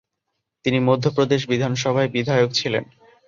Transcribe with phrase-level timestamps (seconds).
[0.65, 2.83] তিনি মধ্য প্রদেশ বিধানসভায় বিধায়ক ছিলেন।